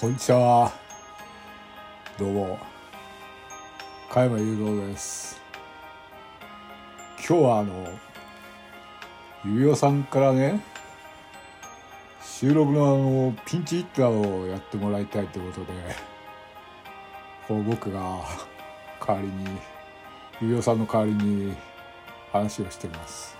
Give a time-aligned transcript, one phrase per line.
[0.00, 0.72] こんにちは。
[2.18, 2.58] どうも。
[4.08, 5.42] 加山雄三です。
[7.18, 7.86] 今日はあの、
[9.44, 10.62] ゆうおさんからね、
[12.24, 15.72] 収録のあの、ピンチヒッターをやってもらいたいということで、
[17.46, 18.24] こう僕が
[19.06, 19.58] 代わりに、
[20.40, 21.54] ゆうおさんの代わりに
[22.32, 23.36] 話をしています。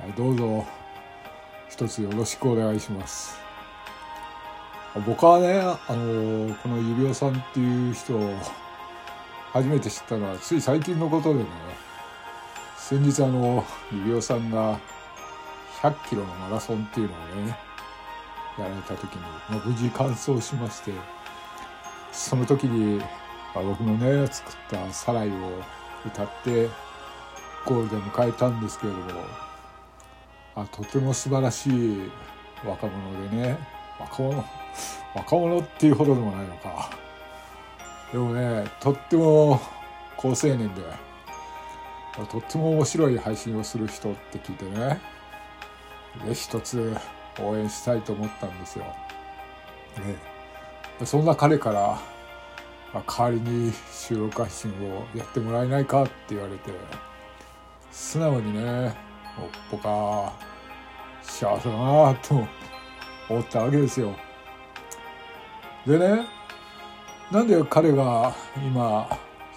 [0.00, 0.66] はい、どうぞ、
[1.68, 3.49] 一つよろしくお願いします。
[5.06, 8.34] 僕はね、あの、この指輪さんっていう人を
[9.52, 11.46] 初めて知ったのはつい最近のことでね、
[12.76, 14.80] 先日あの、指輪さんが
[15.80, 17.56] 100キロのマラソンっていうのをね、
[18.58, 20.92] やられた時に、まあ、無事完走しまして、
[22.10, 22.98] その時に、
[23.54, 25.32] まあ、僕のね、作ったサライを
[26.04, 26.68] 歌って、
[27.64, 29.04] ゴールで迎えたんですけれども、
[30.56, 32.10] あとても素晴らしい
[32.64, 33.58] 若者でね、
[34.00, 34.44] 若者
[35.14, 36.90] 若者っていうほどでもないのか。
[38.12, 39.60] でもねとっても
[40.16, 40.82] 好青年で
[42.30, 45.00] とっても面白い配信をする人って聞いてね
[46.26, 46.96] で一つ
[47.38, 50.16] 応援したいと思ったんですよ、ね、
[51.04, 52.00] そんな彼から
[53.06, 56.72] 代わりに収録配信をやってもらえないかって言われて
[57.92, 58.94] 素直にね
[59.70, 60.32] 僕は
[61.22, 62.46] 幸せだなと
[63.28, 64.16] 思ったわけですよ。
[65.86, 66.26] でね
[67.30, 69.08] なんで彼が今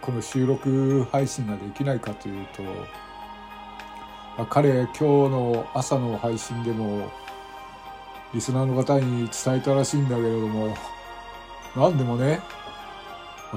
[0.00, 2.62] この収録配信ができないかというと
[4.46, 7.10] 彼今日の朝の配信でも
[8.32, 10.76] リスナーの方に伝えたらしいんだけれども
[11.76, 12.40] 何でもね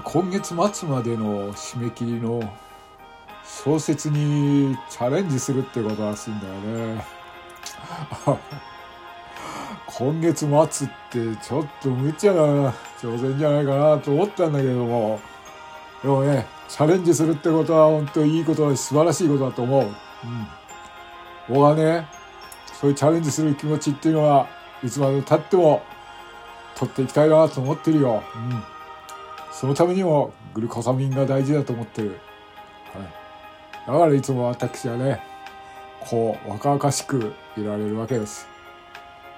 [0.03, 2.41] 今月末までの締め切りの
[3.43, 6.53] 小説にチャレンジするってことらしいんだよ
[6.95, 7.05] ね。
[9.97, 15.19] 今月末ってちょっと無茶な挑戦じゃないかなと思ったんだけども。
[16.03, 19.91] でもねチャレンジするってことは本当にいいことだし素晴らしいことだと思う、うん、
[21.49, 22.07] 僕はね
[22.73, 24.47] そういうチャレンジする気持ちっていうのは
[24.83, 25.81] いつまでたっても
[26.75, 28.63] 取っていきたいなと思ってるよ、うん、
[29.51, 32.19] そのためにもグルコサミンが大事だと思ってる、
[32.93, 35.21] はい、だからいつも私はね
[36.01, 38.56] こう若々しくいられるわけです。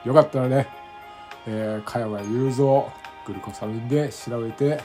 [0.05, 0.67] よかったらね、
[1.45, 2.85] えー、加山雄三
[3.25, 4.81] グルコサミンで調べて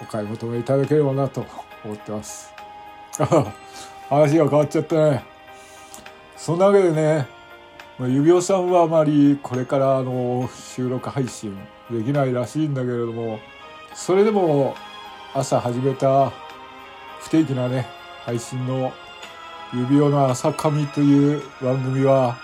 [0.00, 1.44] お買い求めいただければなと
[1.84, 2.52] 思ってます。
[4.08, 5.24] 話が変わっちゃったね。
[6.36, 7.26] そんなわけでね、
[7.98, 11.56] まあ指輪さんはあまりこれからあの収録配信
[11.90, 13.40] できないらしいんだけれども、
[13.94, 14.74] それでも
[15.34, 16.30] 朝始めた
[17.20, 17.86] 不定期なね、
[18.24, 18.92] 配信の
[19.72, 22.38] 指輪の朝髪という番組は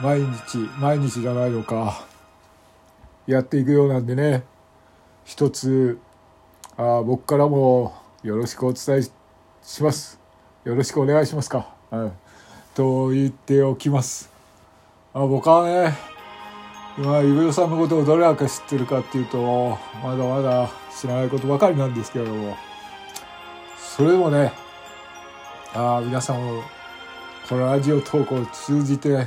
[0.00, 2.06] 毎日毎日じゃないのか。
[3.26, 4.44] やっていくようなんでね。
[5.24, 5.98] 一つ
[6.76, 9.02] あ僕からもよろしくお伝え
[9.62, 10.20] します。
[10.64, 12.12] よろしくお願いしますか、うん、
[12.74, 14.30] と言っておきます。
[15.12, 15.94] あ僕はね
[16.96, 22.56] 今指輪さんのことをどれだけ知ってるかっていうとまだまだ知らないことばかりなんですけれども。
[23.76, 24.52] それでもね
[25.74, 26.62] あ皆さんを
[27.48, 29.26] このラジオ投稿を通じて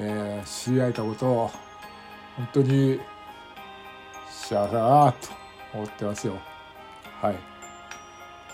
[0.00, 1.50] えー、知り合えたことを
[2.36, 3.00] 本当に
[4.30, 5.28] 幸せだなと
[5.74, 6.34] 思ってますよ。
[7.20, 7.36] はい。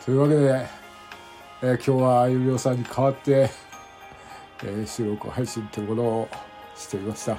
[0.04, 0.66] というわけで、
[1.62, 3.50] えー、今日はゆりおさんに代わって、
[4.62, 6.28] えー、収録配信ということを
[6.74, 7.36] していました。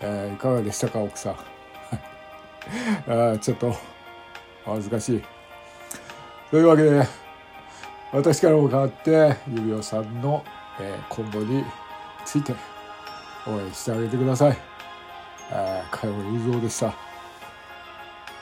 [0.00, 1.36] えー、いかがでしたか奥さん。
[3.32, 3.76] あちょっと
[4.64, 5.24] 恥ずかしい。
[6.50, 7.06] というわけで
[8.12, 10.44] 私からも代わってゆりおさんの、
[10.80, 11.64] えー、今後に
[12.30, 12.54] ついて
[13.44, 14.56] 応援してあげてください。
[15.50, 16.94] えー、加山雄三でした。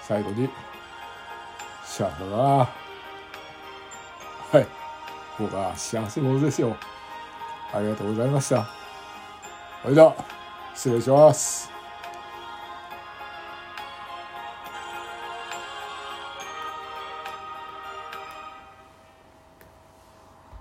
[0.02, 0.46] 最後に、
[1.86, 2.36] 幸せだな。
[2.36, 2.68] は
[4.60, 4.66] い。
[5.38, 6.76] 僕は幸せ者ですよ。
[7.72, 8.68] ありがとうございました。
[9.80, 10.14] それでは、
[10.74, 11.77] 失礼します。